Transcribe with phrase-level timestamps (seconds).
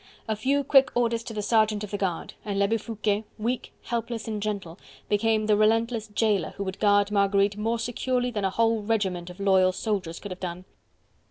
[0.27, 4.27] A few quick orders to the sergeant of the guard, and l'Abbe Foucquet, weak, helpless
[4.27, 8.81] and gentle, became the relentless jailer who would guard Marguerite more securely than a whole
[8.81, 10.65] regiment of loyal soldiers could have done.